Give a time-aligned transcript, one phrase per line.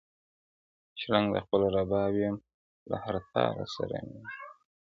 [0.99, 2.35] شرنګ د خپل رباب یم
[2.89, 4.39] له هر تار سره مي نه لګي،